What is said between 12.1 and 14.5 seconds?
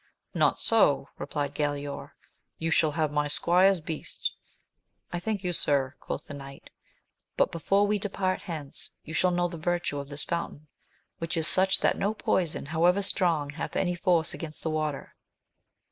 poison, however strong, hath any force